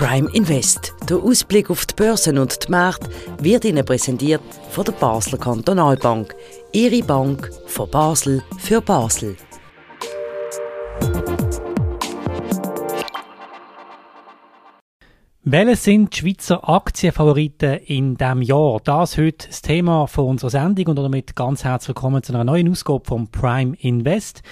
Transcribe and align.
Prime 0.00 0.30
Invest. 0.32 0.94
Der 1.10 1.18
Ausblick 1.18 1.68
auf 1.68 1.84
die 1.84 1.94
Börsen 1.94 2.38
und 2.38 2.66
die 2.66 2.70
Märkte 2.70 3.10
wird 3.42 3.66
Ihnen 3.66 3.84
präsentiert 3.84 4.40
von 4.70 4.86
der 4.86 4.92
Basler 4.92 5.36
Kantonalbank. 5.36 6.34
Ihre 6.72 7.02
Bank 7.02 7.50
von 7.66 7.90
Basel 7.90 8.42
für 8.56 8.80
Basel. 8.80 9.36
Welche 15.42 15.76
sind 15.76 16.14
die 16.14 16.18
Schweizer 16.18 16.66
Aktienfavoriten 16.66 17.80
in 17.80 18.16
diesem 18.16 18.40
Jahr? 18.40 18.80
Das 18.82 19.10
ist 19.10 19.18
heute 19.18 19.48
das 19.48 19.60
Thema 19.60 20.08
unserer 20.16 20.48
Sendung 20.48 20.86
und 20.86 20.96
damit 20.96 21.36
ganz 21.36 21.62
herzlich 21.62 21.88
willkommen 21.88 22.22
zu 22.22 22.32
einer 22.32 22.44
neuen 22.44 22.70
Ausgabe 22.70 23.04
von 23.04 23.30
Prime 23.30 23.76
Invest. 23.80 24.42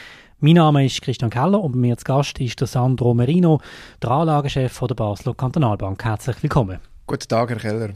Mein 0.41 0.55
Name 0.55 0.87
ist 0.87 1.03
Christian 1.03 1.31
Keller 1.31 1.61
und 1.61 1.73
bei 1.73 1.79
mir 1.79 1.97
zu 1.97 2.05
Gast 2.05 2.39
ist 2.39 2.61
der 2.61 2.69
Sandro 2.69 3.13
Merino, 3.13 3.61
der 4.01 4.13
Anlagechef 4.13 4.79
der 4.79 4.95
Basler 4.95 5.35
Kantonalbank. 5.35 6.05
Herzlich 6.05 6.41
willkommen. 6.41 6.79
Guten 7.09 7.27
Tag, 7.27 7.51
Herr 7.51 7.57
Keller. 7.57 7.89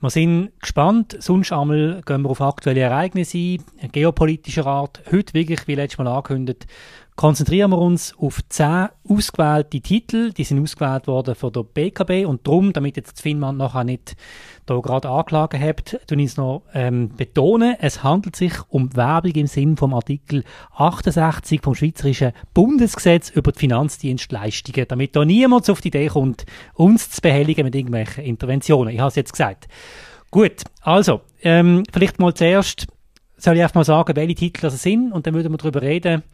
Wir 0.00 0.10
sind 0.10 0.50
gespannt. 0.60 1.16
Sonst 1.20 1.52
einmal 1.52 2.02
gehen 2.04 2.22
wir 2.22 2.30
auf 2.30 2.40
aktuelle 2.40 2.80
Ereignisse 2.80 3.58
ein, 3.80 3.92
geopolitischer 3.92 4.66
Art. 4.66 5.00
Heute 5.12 5.32
wirklich, 5.32 5.68
wie 5.68 5.76
letztes 5.76 5.98
Mal 5.98 6.08
angekündigt, 6.08 6.66
konzentrieren 7.16 7.70
wir 7.70 7.78
uns 7.78 8.14
auf 8.18 8.40
zehn 8.48 8.88
ausgewählte 9.08 9.80
Titel. 9.80 10.32
Die 10.32 10.44
sind 10.44 10.60
ausgewählt 10.60 11.06
worden 11.06 11.34
von 11.34 11.52
der 11.52 11.62
BKB 11.62 12.26
und 12.26 12.46
darum, 12.46 12.72
damit 12.72 12.96
jetzt 12.96 13.20
Finnland 13.20 13.58
nachher 13.58 13.84
nicht 13.84 14.16
da 14.66 14.78
gerade 14.80 15.08
angeklagt 15.08 15.54
habt, 15.58 16.00
tun 16.08 16.18
ich 16.18 16.30
es 16.30 16.36
noch 16.36 16.62
ähm, 16.74 17.10
betonen. 17.16 17.76
Es 17.78 18.02
handelt 18.02 18.34
sich 18.34 18.54
um 18.68 18.96
Werbung 18.96 19.32
im 19.32 19.46
Sinn 19.46 19.76
vom 19.76 19.94
Artikel 19.94 20.42
68 20.72 21.60
vom 21.62 21.74
Schweizerischen 21.74 22.32
Bundesgesetz 22.52 23.30
über 23.30 23.52
die 23.52 23.60
Finanzdienstleistungen, 23.60 24.86
damit 24.88 25.14
da 25.14 25.24
niemand 25.24 25.70
auf 25.70 25.80
die 25.80 25.88
Idee 25.88 26.08
kommt, 26.08 26.46
uns 26.74 27.10
zu 27.10 27.20
behelligen 27.20 27.64
mit 27.64 27.74
irgendwelchen 27.74 28.24
Interventionen. 28.24 28.92
Ich 28.92 29.00
habe 29.00 29.08
es 29.08 29.14
jetzt 29.14 29.32
gesagt. 29.32 29.68
Gut, 30.30 30.64
also, 30.80 31.20
ähm, 31.42 31.84
vielleicht 31.92 32.18
mal 32.18 32.34
zuerst 32.34 32.88
soll 33.36 33.56
ich 33.56 33.62
einfach 33.62 33.76
mal 33.76 33.84
sagen, 33.84 34.16
welche 34.16 34.34
Titel 34.34 34.62
das 34.62 34.82
sind 34.82 35.12
und 35.12 35.26
dann 35.26 35.34
würden 35.34 35.52
wir 35.52 35.58
darüber 35.58 35.82
reden, 35.82 36.24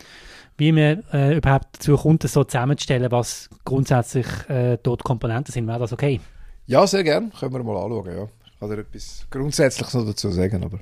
wie 0.60 0.72
man 0.72 1.02
äh, 1.12 1.36
überhaupt 1.36 1.68
dazu 1.72 1.96
kommt, 1.96 2.22
das 2.22 2.34
so 2.34 2.44
zusammenzustellen, 2.44 3.10
was 3.10 3.48
grundsätzlich 3.64 4.26
äh, 4.48 4.78
dort 4.82 5.02
Komponenten 5.02 5.52
sind. 5.52 5.66
Wäre 5.66 5.80
das 5.80 5.92
okay? 5.92 6.20
Ja, 6.66 6.86
sehr 6.86 7.02
gern. 7.02 7.32
Können 7.32 7.52
wir 7.54 7.64
mal 7.64 7.82
anschauen. 7.82 8.16
Ja. 8.16 8.28
Ich 8.44 8.60
kann 8.60 8.68
dir 8.68 8.78
etwas 8.78 9.26
Grundsätzliches 9.30 9.94
noch 9.94 10.06
dazu 10.06 10.30
sagen. 10.30 10.62
Aber. 10.62 10.78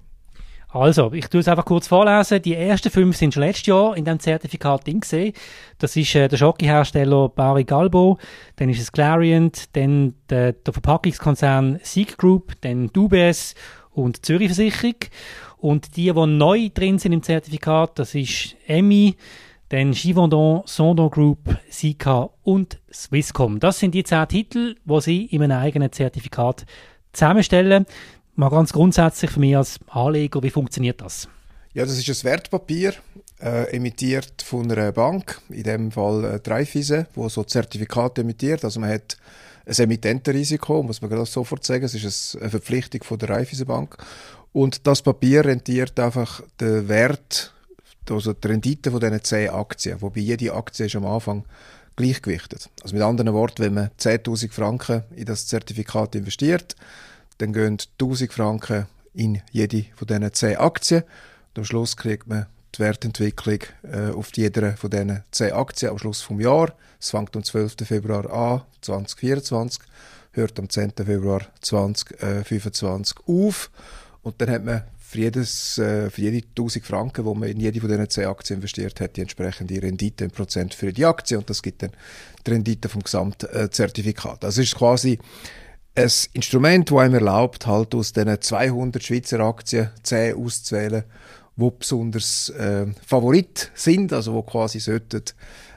Also, 0.70 1.12
ich 1.14 1.28
tue 1.28 1.40
es 1.40 1.48
einfach 1.48 1.64
kurz 1.64 1.86
vorlesen. 1.86 2.42
Die 2.42 2.54
ersten 2.54 2.90
fünf 2.90 3.16
sind 3.16 3.32
schon 3.32 3.42
letztes 3.42 3.66
Jahr 3.66 3.96
in 3.96 4.04
diesem 4.04 4.20
Zertifikat 4.20 4.86
drin 4.86 5.00
gesehen. 5.00 5.32
Das 5.78 5.96
ist 5.96 6.14
äh, 6.14 6.28
der 6.28 6.36
Schokihersteller 6.36 7.30
Barry 7.30 7.64
Galbo, 7.64 8.18
dann 8.56 8.68
ist 8.68 8.80
es 8.80 8.92
Clariant, 8.92 9.74
dann 9.76 10.14
der, 10.28 10.52
der 10.52 10.72
Verpackungskonzern 10.74 11.80
Sieg 11.82 12.18
Group, 12.18 12.52
dann 12.60 12.90
UBS 12.94 13.54
und 13.92 14.26
Zürich 14.26 14.48
Versicherung. 14.48 14.96
Und 15.56 15.96
die, 15.96 16.12
die 16.12 16.26
neu 16.26 16.68
drin 16.72 16.98
sind 16.98 17.12
im 17.12 17.22
Zertifikat, 17.22 17.98
das 17.98 18.14
ist 18.14 18.54
EMI, 18.66 19.16
dann 19.68 19.92
Givaudan, 19.92 20.62
Sondon 20.66 21.10
Group, 21.10 21.38
Sika 21.70 22.30
und 22.42 22.78
Swisscom. 22.92 23.60
Das 23.60 23.78
sind 23.78 23.94
die 23.94 24.04
zehn 24.04 24.28
Titel, 24.28 24.76
die 24.84 25.00
Sie 25.00 25.24
in 25.26 25.42
einem 25.42 25.58
eigenen 25.58 25.92
Zertifikat 25.92 26.64
zusammenstellen. 27.12 27.86
Mal 28.34 28.50
ganz 28.50 28.72
grundsätzlich 28.72 29.30
für 29.30 29.40
mich 29.40 29.56
als 29.56 29.80
Anleger, 29.88 30.42
wie 30.42 30.50
funktioniert 30.50 31.00
das? 31.00 31.28
Ja, 31.74 31.84
das 31.84 31.98
ist 31.98 32.08
ein 32.08 32.24
Wertpapier, 32.24 32.94
äh, 33.40 33.76
emittiert 33.76 34.42
von 34.42 34.70
einer 34.70 34.92
Bank, 34.92 35.40
in 35.48 35.62
dem 35.64 35.92
Fall 35.92 36.24
äh, 36.24 36.40
Dreifise, 36.40 37.06
wo 37.14 37.28
so 37.28 37.44
Zertifikate 37.44 38.22
emittiert. 38.22 38.64
Also 38.64 38.80
man 38.80 38.90
hat 38.90 39.16
ein 39.66 39.74
Emittentenrisiko, 39.74 40.82
muss 40.82 41.02
man 41.02 41.10
gerade 41.10 41.26
sofort 41.26 41.64
sagen. 41.64 41.84
Es 41.84 41.94
ist 41.94 42.36
eine 42.40 42.50
Verpflichtung 42.50 43.02
von 43.04 43.18
der 43.18 43.30
Raiffeisen 43.30 43.66
Bank. 43.66 43.96
Und 44.52 44.86
das 44.86 45.02
Papier 45.02 45.44
rentiert 45.44 46.00
einfach 46.00 46.42
den 46.60 46.88
Wert 46.88 47.52
also 48.10 48.32
die 48.32 48.48
Rendite 48.48 48.90
von 48.90 49.00
diesen 49.00 49.22
10 49.22 49.50
Aktien, 49.50 50.00
wobei 50.00 50.20
jede 50.20 50.54
Aktie 50.54 50.86
ist 50.86 50.96
am 50.96 51.06
Anfang 51.06 51.44
gleichgewichtet. 51.96 52.70
Also 52.82 52.94
mit 52.94 53.02
anderen 53.04 53.32
Worten, 53.34 53.62
wenn 53.62 53.74
man 53.74 53.90
10.000 53.98 54.52
Franken 54.52 55.02
in 55.14 55.26
das 55.26 55.46
Zertifikat 55.46 56.14
investiert, 56.14 56.76
dann 57.38 57.52
gehen 57.52 57.78
1.000 57.78 58.30
Franken 58.30 58.86
in 59.14 59.42
jede 59.50 59.86
von 59.96 60.06
diesen 60.06 60.32
10 60.32 60.56
Aktien 60.56 61.02
und 61.02 61.58
am 61.58 61.64
Schluss 61.64 61.96
kriegt 61.96 62.28
man 62.28 62.46
die 62.74 62.80
Wertentwicklung 62.80 63.58
äh, 63.82 64.10
auf 64.10 64.30
jeder 64.36 64.76
von 64.76 64.90
diesen 64.90 65.24
10 65.32 65.52
Aktien 65.52 65.90
am 65.90 65.98
Schluss 65.98 66.20
vom 66.20 66.40
Jahr. 66.40 66.72
Es 67.00 67.10
fängt 67.10 67.34
am 67.36 67.42
12. 67.42 67.76
Februar 67.84 68.30
an, 68.30 68.62
2024, 68.82 69.82
hört 70.32 70.58
am 70.58 70.68
10. 70.68 70.92
Februar 71.04 71.40
2025 71.60 73.16
auf 73.26 73.70
und 74.22 74.40
dann 74.40 74.50
hat 74.50 74.64
man 74.64 74.82
für, 75.08 75.20
jedes, 75.20 75.78
äh, 75.78 76.10
für 76.10 76.20
jede 76.20 76.46
1000 76.48 76.84
Franken, 76.84 77.24
die 77.24 77.38
man 77.38 77.48
in 77.48 77.60
jede 77.60 77.80
von 77.80 77.88
diesen 77.88 78.10
10 78.10 78.26
Aktien 78.26 78.56
investiert 78.58 79.00
hat, 79.00 79.16
die 79.16 79.22
entsprechende 79.22 79.80
Rendite 79.80 80.24
in 80.24 80.30
Prozent 80.30 80.74
für 80.74 80.92
die 80.92 81.06
Aktie 81.06 81.38
und 81.38 81.48
das 81.48 81.62
gibt 81.62 81.82
dann 81.82 81.92
die 82.46 82.50
Rendite 82.50 82.90
vom 82.90 83.02
Gesamtzertifikat. 83.02 84.44
Das 84.44 84.58
ist 84.58 84.74
quasi 84.74 85.18
ein 85.94 86.10
Instrument, 86.34 86.90
das 86.90 86.98
einem 86.98 87.14
erlaubt, 87.14 87.66
halt 87.66 87.94
aus 87.94 88.12
diesen 88.12 88.38
200 88.38 89.02
Schweizer 89.02 89.40
Aktien 89.40 89.88
10 90.02 90.36
auszuwählen, 90.36 91.04
die 91.58 91.70
besonders 91.78 92.50
äh, 92.50 92.86
Favorit 93.06 93.70
sind, 93.74 94.12
also 94.12 94.34
wo 94.34 94.42
quasi 94.42 94.78
sollten 94.80 95.22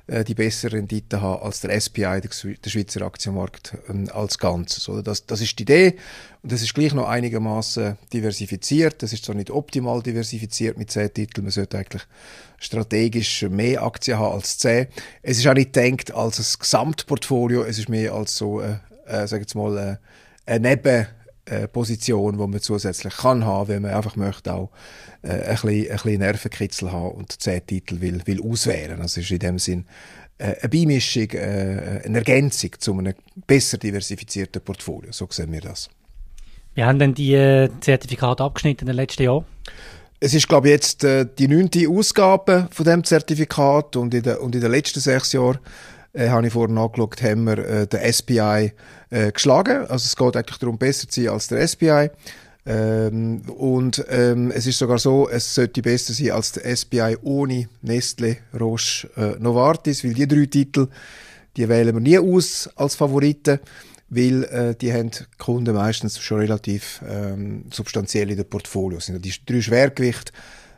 äh, 0.07 0.23
die 0.23 0.35
bessere 0.35 0.77
Rendite 0.77 1.21
haben 1.21 1.41
als 1.41 1.61
der 1.61 1.79
SPI, 1.79 2.21
der, 2.21 2.29
der 2.63 2.69
Schweizer 2.69 3.01
Aktienmarkt 3.01 3.77
ähm, 3.89 4.09
als 4.13 4.37
Ganzes. 4.37 4.87
Oder? 4.89 5.01
Das, 5.03 5.25
das 5.25 5.41
ist 5.41 5.57
die 5.57 5.63
Idee 5.63 5.95
und 6.43 6.51
das 6.51 6.61
ist 6.61 6.73
gleich 6.73 6.93
noch 6.93 7.07
einigermaßen 7.07 7.97
diversifiziert. 8.13 9.01
Das 9.01 9.13
ist 9.13 9.25
zwar 9.25 9.35
nicht 9.35 9.49
optimal 9.49 10.03
diversifiziert 10.03 10.77
mit 10.77 10.91
zehn 10.91 11.13
Titeln, 11.13 11.45
man 11.45 11.51
sollte 11.51 11.77
eigentlich 11.77 12.03
strategisch 12.59 13.43
mehr 13.49 13.81
Aktien 13.83 14.19
haben 14.19 14.33
als 14.33 14.59
zehn. 14.59 14.87
Es 15.23 15.39
ist 15.39 15.47
auch 15.47 15.53
nicht 15.53 15.73
gedacht 15.73 16.13
als 16.13 16.39
ein 16.39 16.59
Gesamtportfolio, 16.59 17.63
es 17.63 17.79
ist 17.79 17.89
mehr 17.89 18.13
als 18.13 18.35
so, 18.35 18.61
äh, 18.61 18.77
äh, 19.07 19.27
sag 19.27 19.41
jetzt 19.41 19.55
mal, 19.55 19.77
äh, 19.77 20.51
eine 20.51 20.69
Neben 20.69 21.07
äh, 21.51 21.67
Position, 21.67 22.37
die 22.37 22.47
man 22.47 22.61
zusätzlich 22.61 23.15
kann 23.17 23.45
haben, 23.45 23.67
wenn 23.67 23.81
man 23.81 23.91
einfach 23.91 24.15
möchte 24.15 24.53
auch 24.53 24.71
äh, 25.21 25.29
ein, 25.29 25.49
bisschen, 25.49 25.69
ein 25.69 25.87
bisschen 25.87 26.19
Nervenkitzel 26.19 26.91
haben 26.91 27.11
und 27.11 27.41
zehn 27.41 27.65
Titel 27.65 28.01
will, 28.01 28.21
will 28.25 28.41
auswählen. 28.41 29.01
Also 29.01 29.21
ist 29.21 29.31
in 29.31 29.39
dem 29.39 29.59
Sinn 29.59 29.85
äh, 30.37 30.55
eine 30.59 30.69
Beimischung, 30.69 31.29
äh, 31.31 32.01
eine 32.05 32.17
Ergänzung 32.19 32.71
zu 32.79 32.97
einem 32.97 33.13
besser 33.47 33.77
diversifizierten 33.77 34.61
Portfolio. 34.61 35.11
So 35.11 35.27
sehen 35.29 35.51
wir 35.51 35.61
das. 35.61 35.89
Wie 36.73 36.83
haben 36.83 36.99
denn 36.99 37.13
die 37.13 37.33
äh, 37.33 37.69
Zertifikate 37.81 38.43
abgeschnitten 38.43 38.81
in 38.81 38.87
den 38.87 38.95
letzten 38.95 39.23
Jahren? 39.23 39.45
Es 40.19 40.33
ist, 40.33 40.47
glaube 40.47 40.67
ich, 40.67 40.73
jetzt 40.73 41.03
äh, 41.03 41.25
die 41.37 41.47
neunte 41.47 41.89
Ausgabe 41.89 42.69
von 42.71 42.85
dem 42.85 43.03
Zertifikat 43.03 43.95
und 43.95 44.13
in, 44.13 44.23
der, 44.23 44.41
und 44.41 44.55
in 44.55 44.61
den 44.61 44.71
letzten 44.71 44.99
sechs 44.99 45.33
Jahren 45.33 45.59
äh, 46.13 46.29
habe 46.29 46.47
ich 46.47 46.53
vorhin 46.53 46.77
angeschaut, 46.77 47.21
haben 47.21 47.45
wir 47.45 47.57
äh, 47.57 47.87
den 47.87 48.13
SPI 48.13 48.73
äh, 49.09 49.31
geschlagen. 49.31 49.85
Also 49.87 50.05
es 50.05 50.15
geht 50.15 50.35
eigentlich 50.35 50.57
darum, 50.57 50.77
besser 50.77 51.07
zu 51.07 51.21
sein 51.21 51.33
als 51.33 51.47
der 51.47 51.67
SPI. 51.67 52.09
Ähm, 52.65 53.41
und 53.57 54.05
ähm, 54.09 54.51
es 54.51 54.67
ist 54.67 54.77
sogar 54.77 54.99
so, 54.99 55.27
es 55.27 55.55
sollte 55.55 55.81
besser 55.81 56.13
sein 56.13 56.31
als 56.31 56.51
der 56.51 56.75
SPI 56.75 57.17
ohne 57.23 57.67
Nestle, 57.81 58.37
Roche, 58.59 59.09
äh, 59.17 59.39
Novartis, 59.39 60.03
weil 60.03 60.13
die 60.13 60.27
drei 60.27 60.45
Titel, 60.45 60.87
die 61.57 61.67
wählen 61.67 61.95
wir 61.95 62.01
nie 62.01 62.19
aus 62.19 62.69
als 62.75 62.95
Favoriten, 62.95 63.59
weil 64.09 64.43
äh, 64.43 64.75
die 64.75 64.93
haben 64.93 65.09
die 65.09 65.23
Kunden 65.39 65.73
meistens 65.73 66.19
schon 66.19 66.39
relativ 66.39 67.01
ähm, 67.07 67.65
substanziell 67.71 68.29
in 68.29 68.37
den 68.37 68.49
Portfolios. 68.49 69.07
Die 69.07 69.33
drei 69.45 69.61
Schwergewichte 69.61 70.31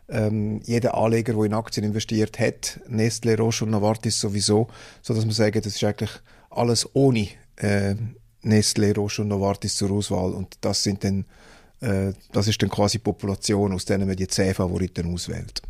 ähm, 0.09 0.59
jeder 0.63 0.95
Anleger, 0.97 1.33
der 1.33 1.43
in 1.43 1.53
Aktien 1.53 1.85
investiert, 1.85 2.39
hat 2.39 2.79
Nestle, 2.87 3.37
Roche 3.37 3.65
und 3.65 3.71
Novartis 3.71 4.19
sowieso, 4.19 4.67
so 5.01 5.13
dass 5.13 5.25
man 5.25 5.33
sagen, 5.33 5.61
das 5.61 5.75
ist 5.75 5.83
eigentlich 5.83 6.11
alles 6.49 6.89
ohne 6.93 7.27
äh, 7.57 7.95
Nestle, 8.41 8.93
Roche 8.95 9.21
und 9.21 9.29
Novartis 9.29 9.75
zur 9.75 9.91
Auswahl 9.91 10.31
und 10.33 10.57
das 10.61 10.83
sind 10.83 11.03
dann 11.03 11.25
äh, 11.83 12.13
das 12.31 12.47
ist 12.47 12.61
dann 12.61 12.69
quasi 12.69 12.97
die 12.97 13.03
Population, 13.03 13.73
aus 13.73 13.85
denen 13.85 14.07
man 14.07 14.15
die 14.15 14.27
zehn 14.27 14.53
Favoriten 14.53 15.13
auswählt. 15.13 15.61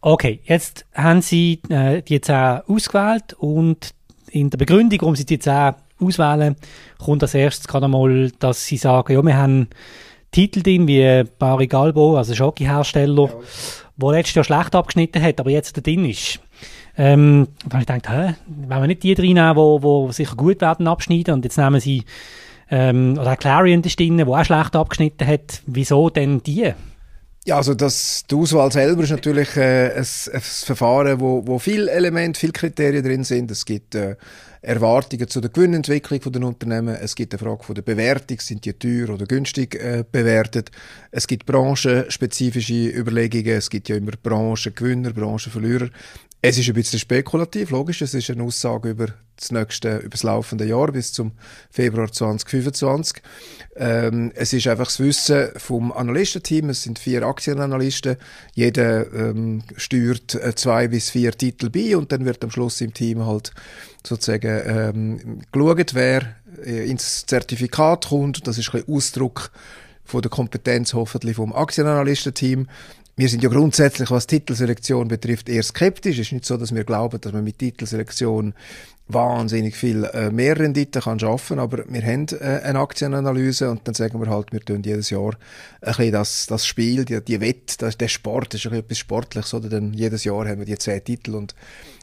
Okay, 0.00 0.40
jetzt 0.44 0.84
haben 0.94 1.22
Sie 1.22 1.60
äh, 1.68 2.02
die 2.02 2.20
zehn 2.20 2.60
ausgewählt 2.68 3.32
und 3.38 3.90
in 4.30 4.50
der 4.50 4.58
Begründung, 4.58 5.00
warum 5.00 5.16
Sie 5.16 5.24
die 5.24 5.38
zehn 5.38 5.74
auswählen, 5.98 6.56
kommt 6.98 7.22
als 7.22 7.34
erstes 7.34 7.66
gerade 7.66 7.86
einmal, 7.86 8.30
dass 8.38 8.64
Sie 8.64 8.76
sagen, 8.76 9.12
ja, 9.12 9.22
wir 9.22 9.36
haben 9.36 9.68
Titel 10.34 10.62
drin, 10.62 10.88
wie 10.88 11.22
Barry 11.38 11.68
Galbo, 11.68 12.16
also 12.16 12.34
Schoki-Hersteller, 12.34 13.28
ja. 13.28 13.34
der 13.96 14.10
letztes 14.10 14.34
Jahr 14.34 14.44
schlecht 14.44 14.74
abgeschnitten 14.74 15.22
hat, 15.22 15.38
aber 15.38 15.50
jetzt 15.50 15.74
drin 15.86 16.04
ist. 16.04 16.40
Ähm, 16.98 17.46
da 17.68 17.78
habe 17.78 17.82
ich 17.82 17.86
gedacht, 17.86 18.10
hä, 18.10 18.34
wollen 18.68 18.82
wir 18.82 18.86
nicht 18.88 19.04
die 19.04 19.12
reinnehmen, 19.12 19.80
die, 19.80 20.06
die 20.08 20.12
sicher 20.12 20.34
gut 20.34 20.60
werden 20.60 20.88
abschneiden 20.88 21.34
und 21.34 21.44
jetzt 21.44 21.56
nehmen 21.56 21.78
sie, 21.78 22.02
ähm, 22.68 23.16
oder 23.20 23.36
Clarion 23.36 23.82
ist 23.82 24.00
drin, 24.00 24.16
der 24.16 24.26
auch 24.26 24.44
schlecht 24.44 24.74
abgeschnitten 24.74 25.24
hat, 25.24 25.62
wieso 25.66 26.10
denn 26.10 26.42
die? 26.42 26.72
Ja, 27.46 27.58
also 27.58 27.74
das, 27.74 28.24
die 28.30 28.36
Auswahl 28.36 28.72
selber 28.72 29.02
ist 29.02 29.10
natürlich 29.10 29.54
äh, 29.56 29.90
ein, 29.90 29.98
ein 29.98 30.40
Verfahren, 30.40 31.20
wo, 31.20 31.46
wo 31.46 31.58
viele 31.58 31.90
Elemente, 31.90 32.40
viele 32.40 32.54
Kriterien 32.54 33.04
drin 33.04 33.22
sind. 33.22 33.50
Es 33.50 33.66
gibt 33.66 33.94
äh, 33.94 34.16
Erwartungen 34.62 35.28
zu 35.28 35.42
der 35.42 35.50
Gewinnentwicklung 35.50 36.22
von 36.22 36.32
den 36.32 36.42
Unternehmen. 36.42 36.94
Es 36.94 37.14
gibt 37.14 37.34
eine 37.34 37.38
Frage 37.38 37.62
von 37.62 37.74
der 37.74 37.82
Bewertung, 37.82 38.40
sind 38.40 38.64
die 38.64 38.72
teuer 38.72 39.10
oder 39.10 39.26
günstig 39.26 39.74
äh, 39.74 40.04
bewertet. 40.10 40.70
Es 41.10 41.26
gibt 41.26 41.44
branchenspezifische 41.44 42.88
Überlegungen. 42.88 43.58
Es 43.58 43.68
gibt 43.68 43.90
ja 43.90 43.96
immer 43.96 44.12
Branchengewinner, 44.22 45.12
Branchenverlierer. 45.12 45.90
Es 46.46 46.58
ist 46.58 46.68
ein 46.68 46.74
bisschen 46.74 46.98
spekulativ, 46.98 47.70
logisch. 47.70 48.02
Es 48.02 48.12
ist 48.12 48.28
eine 48.28 48.42
Aussage 48.42 48.90
über 48.90 49.06
das 49.34 49.50
nächste, 49.50 49.96
über 49.96 50.10
das 50.10 50.24
laufende 50.24 50.66
Jahr 50.66 50.92
bis 50.92 51.10
zum 51.10 51.32
Februar 51.70 52.12
2025. 52.12 53.22
Ähm, 53.76 54.30
es 54.34 54.52
ist 54.52 54.66
einfach 54.66 54.84
das 54.84 55.00
Wissen 55.00 55.48
vom 55.56 55.90
Analystenteam. 55.90 56.68
Es 56.68 56.82
sind 56.82 56.98
vier 56.98 57.22
Aktienanalysten. 57.22 58.16
Jeder 58.52 59.10
ähm, 59.14 59.62
steuert 59.78 60.34
äh, 60.34 60.54
zwei 60.54 60.88
bis 60.88 61.08
vier 61.08 61.32
Titel 61.32 61.70
bei 61.70 61.96
und 61.96 62.12
dann 62.12 62.26
wird 62.26 62.44
am 62.44 62.50
Schluss 62.50 62.82
im 62.82 62.92
Team 62.92 63.24
halt 63.24 63.52
sozusagen 64.06 64.60
ähm, 64.66 65.40
geschaut, 65.50 65.94
wer 65.94 66.36
äh, 66.62 66.90
ins 66.90 67.24
Zertifikat 67.24 68.08
kommt. 68.08 68.46
Das 68.46 68.58
ist 68.58 68.68
ein 68.68 68.82
bisschen 68.82 68.94
Ausdruck 68.94 69.50
von 70.04 70.22
der 70.22 70.30
Kompetenz 70.30 70.94
hoffentlich 70.94 71.36
vom 71.36 71.52
Aktienanalystenteam. 71.52 72.68
Wir 73.16 73.28
sind 73.28 73.42
ja 73.44 73.48
grundsätzlich, 73.48 74.10
was 74.10 74.26
Titelselektion 74.26 75.06
betrifft, 75.06 75.48
eher 75.48 75.62
skeptisch. 75.62 76.18
Es 76.18 76.26
ist 76.26 76.32
nicht 76.32 76.44
so, 76.44 76.56
dass 76.56 76.74
wir 76.74 76.82
glauben, 76.82 77.20
dass 77.20 77.32
man 77.32 77.44
mit 77.44 77.58
Titelselektion 77.58 78.54
wahnsinnig 79.06 79.76
viel 79.76 80.04
äh, 80.04 80.30
mehr 80.30 80.58
Rendite 80.58 81.00
kann 81.00 81.20
schaffen, 81.20 81.58
aber 81.58 81.84
wir 81.86 82.02
haben 82.02 82.26
äh, 82.40 82.62
eine 82.64 82.78
Aktienanalyse 82.78 83.70
und 83.70 83.86
dann 83.86 83.94
sagen 83.94 84.18
wir 84.18 84.30
halt, 84.30 84.52
wir 84.52 84.60
tun 84.60 84.82
jedes 84.82 85.10
Jahr 85.10 85.36
ein 85.82 85.88
bisschen 85.88 86.12
das, 86.12 86.46
das 86.46 86.66
Spiel, 86.66 87.04
die, 87.04 87.22
die 87.22 87.40
Wette, 87.40 87.76
das, 87.78 87.98
der 87.98 88.08
Sport, 88.08 88.54
das 88.54 88.64
ist 88.64 88.72
ein 88.72 88.78
etwas 88.78 88.98
Sportliches, 88.98 89.52
oder? 89.52 89.68
Denn 89.68 89.92
jedes 89.92 90.24
Jahr 90.24 90.48
haben 90.48 90.60
wir 90.60 90.64
die 90.64 90.78
zehn 90.78 91.04
Titel 91.04 91.34
und 91.34 91.54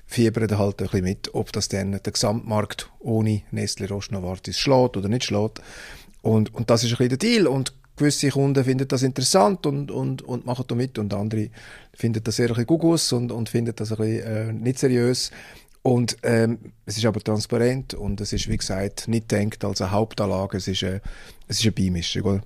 fiebern 0.05 0.47
da 0.47 0.59
halt 0.59 0.79
ein 0.79 0.87
bisschen 0.87 1.03
mit, 1.03 1.33
ob 1.33 1.51
das 1.51 1.69
dann 1.69 1.91
der 1.91 2.13
Gesamtmarkt 2.13 2.89
ohne 2.99 3.41
Nestle, 3.49 3.87
Roche, 3.89 4.13
Novartis 4.13 4.59
schlägt 4.59 4.95
oder 4.95 5.09
nicht 5.09 5.25
schlägt. 5.25 5.59
Und, 6.21 6.53
und 6.53 6.69
das 6.69 6.83
ist 6.83 6.91
ein 6.91 6.97
bisschen 6.97 7.09
der 7.09 7.17
Deal 7.17 7.47
und 7.47 7.73
gewisse 7.95 8.29
Kunden 8.29 8.63
finden 8.63 8.87
das 8.87 9.03
interessant 9.03 9.65
und, 9.65 9.91
und, 9.91 10.21
und 10.21 10.45
machen 10.45 10.65
da 10.67 10.75
mit 10.75 10.97
und 10.97 11.13
andere 11.13 11.49
finden 11.93 12.23
das 12.23 12.39
eher 12.39 12.47
ein 12.47 12.49
bisschen 12.49 12.67
Gugus 12.67 13.13
und, 13.13 13.31
und 13.31 13.49
finden 13.49 13.75
das 13.75 13.91
ein 13.91 13.97
bisschen 13.97 14.23
äh, 14.23 14.53
nicht 14.53 14.79
seriös. 14.79 15.31
Und 15.83 16.17
ähm, 16.23 16.59
es 16.85 16.97
ist 16.97 17.05
aber 17.05 17.21
transparent 17.21 17.93
und 17.95 18.21
es 18.21 18.33
ist, 18.33 18.47
wie 18.47 18.57
gesagt, 18.57 19.07
nicht 19.07 19.31
denkt 19.31 19.65
als 19.65 19.81
eine 19.81 19.91
Hauptanlage, 19.91 20.57
es 20.57 20.67
ist 20.67 20.83
eine, 20.83 21.01
es 21.47 21.59
ist 21.59 21.65
eine 21.65 21.71
Beimischung. 21.71 22.23
Oder? 22.23 22.41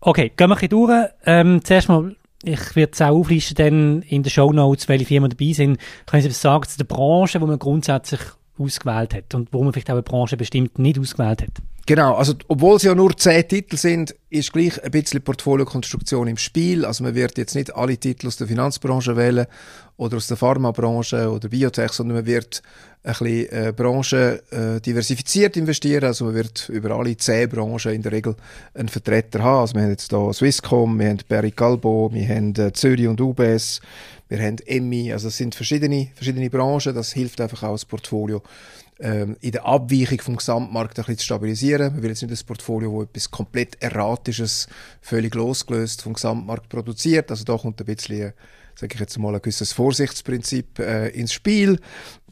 Okay, 0.00 0.32
gehen 0.34 0.48
wir 0.48 0.56
ein 0.56 0.60
bisschen 0.60 0.68
durch. 0.70 1.08
Ähm, 1.26 1.60
zuerst 1.62 1.88
mal, 1.88 2.16
ich 2.42 2.76
werde 2.76 2.92
es 2.92 3.02
auch 3.02 3.16
auflisten 3.16 3.56
dann 3.56 4.02
in 4.02 4.22
den 4.22 4.30
Show 4.30 4.52
Notes, 4.52 4.88
welche 4.88 5.04
Firmen 5.04 5.30
dabei 5.30 5.52
sind. 5.52 5.78
Können 6.06 6.22
Sie 6.22 6.28
etwas 6.28 6.40
sagen 6.40 6.68
zu 6.68 6.78
der 6.78 6.84
Branche, 6.84 7.40
wo 7.40 7.46
man 7.46 7.58
grundsätzlich 7.58 8.20
ausgewählt 8.58 9.14
hat 9.14 9.34
und 9.34 9.52
wo 9.52 9.62
man 9.62 9.72
vielleicht 9.72 9.90
auch 9.90 9.94
eine 9.94 10.02
Branche 10.02 10.36
bestimmt 10.36 10.78
nicht 10.78 10.98
ausgewählt 10.98 11.42
hat? 11.42 11.62
Genau, 11.88 12.16
also 12.16 12.34
obwohl 12.48 12.76
es 12.76 12.82
ja 12.82 12.96
nur 12.96 13.16
zehn 13.16 13.46
Titel 13.46 13.76
sind, 13.76 14.12
ist 14.28 14.52
gleich 14.52 14.82
ein 14.82 14.90
bisschen 14.90 15.22
Portfoliokonstruktion 15.22 16.26
im 16.26 16.36
Spiel. 16.36 16.84
Also 16.84 17.04
man 17.04 17.14
wird 17.14 17.38
jetzt 17.38 17.54
nicht 17.54 17.76
alle 17.76 17.96
Titel 17.96 18.26
aus 18.26 18.36
der 18.36 18.48
Finanzbranche 18.48 19.16
wählen 19.16 19.46
oder 19.96 20.16
aus 20.16 20.26
der 20.26 20.36
Pharmabranche 20.36 21.30
oder 21.30 21.48
Biotech, 21.48 21.92
sondern 21.92 22.16
man 22.16 22.26
wird 22.26 22.60
ein 23.04 23.12
bisschen 23.12 23.52
äh, 23.52 23.72
Branchen 23.72 24.40
äh, 24.50 24.80
diversifiziert 24.80 25.56
investieren. 25.56 26.02
Also 26.02 26.24
man 26.24 26.34
wird 26.34 26.68
über 26.70 26.90
alle 26.90 27.16
zehn 27.16 27.48
Branchen 27.48 27.92
in 27.92 28.02
der 28.02 28.10
Regel 28.10 28.34
einen 28.74 28.88
Vertreter 28.88 29.44
haben. 29.44 29.60
Also 29.60 29.74
wir 29.76 29.82
haben 29.82 29.90
jetzt 29.90 30.10
hier 30.10 30.32
Swisscom, 30.32 30.98
wir 30.98 31.10
haben 31.10 31.18
Barry 31.28 31.52
Calbo, 31.52 32.10
wir 32.12 32.28
haben 32.28 32.52
äh, 32.56 32.72
Zürich 32.72 33.06
und 33.06 33.20
UBS, 33.20 33.80
wir 34.28 34.38
haben 34.40 34.56
Emmi. 34.66 35.12
Also 35.12 35.28
es 35.28 35.36
sind 35.36 35.54
verschiedene, 35.54 36.08
verschiedene 36.14 36.50
Branchen. 36.50 36.94
Das 36.94 37.12
hilft 37.12 37.40
einfach 37.40 37.62
auch 37.62 37.72
das 37.72 37.84
Portfolio 37.84 38.42
ähm, 38.98 39.36
in 39.40 39.52
der 39.52 39.66
Abweichung 39.66 40.20
vom 40.20 40.36
Gesamtmarkt 40.36 40.98
ein 40.98 41.04
bisschen 41.04 41.18
zu 41.18 41.24
stabilisieren. 41.26 41.94
Man 41.94 42.02
will 42.02 42.10
jetzt 42.10 42.22
nicht 42.22 42.40
ein 42.40 42.46
Portfolio, 42.46 42.92
wo 42.92 43.02
etwas 43.02 43.30
komplett 43.30 43.80
Erratisches, 43.82 44.68
völlig 45.00 45.34
losgelöst 45.34 46.02
vom 46.02 46.14
Gesamtmarkt 46.14 46.68
produziert. 46.68 47.30
Also 47.30 47.44
da 47.44 47.56
kommt 47.56 47.80
ein 47.80 47.86
bisschen, 47.86 48.32
sage 48.74 48.94
ich 48.94 49.00
jetzt 49.00 49.18
mal, 49.18 49.34
ein 49.34 49.42
gewisses 49.42 49.72
Vorsichtsprinzip 49.72 50.78
äh, 50.78 51.08
ins 51.08 51.32
Spiel. 51.32 51.78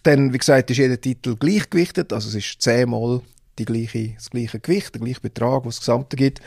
Dann, 0.02 0.32
wie 0.32 0.38
gesagt, 0.38 0.70
ist 0.70 0.76
jeder 0.76 1.00
Titel 1.00 1.36
gleichgewichtet, 1.36 2.12
also 2.12 2.28
es 2.28 2.34
ist 2.34 2.60
zehnmal 2.60 3.22
die 3.58 3.64
gleiche, 3.64 4.10
das 4.16 4.30
gleiche 4.30 4.60
Gewicht, 4.60 4.94
der 4.94 5.00
gleiche 5.00 5.20
Betrag, 5.20 5.64
was 5.64 5.74
es 5.74 5.80
Gesamte 5.80 6.16
gibt. 6.16 6.40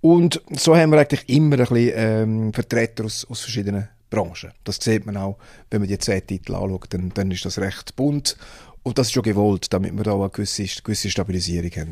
Und 0.00 0.40
so 0.50 0.76
haben 0.76 0.90
wir 0.90 0.98
eigentlich 0.98 1.28
immer 1.28 1.56
ein 1.56 1.66
bisschen 1.66 1.92
ähm, 1.94 2.52
Vertreter 2.52 3.04
aus, 3.04 3.24
aus 3.28 3.42
verschiedenen 3.42 3.88
Branchen. 4.10 4.52
Das 4.64 4.76
sieht 4.76 5.06
man 5.06 5.16
auch, 5.16 5.36
wenn 5.70 5.80
man 5.80 5.88
die 5.88 5.98
zehn 5.98 6.26
Titel 6.26 6.54
anschaut, 6.54 6.86
dann, 6.90 7.10
dann 7.14 7.30
ist 7.30 7.44
das 7.44 7.58
recht 7.58 7.96
bunt 7.96 8.36
und 8.82 8.98
das 8.98 9.08
ist 9.08 9.12
schon 9.14 9.22
gewollt, 9.22 9.72
damit 9.72 9.96
wir 9.96 10.04
da 10.04 10.12
auch 10.12 10.22
eine 10.22 10.30
gewisse, 10.30 10.64
gewisse 10.82 11.10
Stabilisierung 11.10 11.70
haben. 11.72 11.90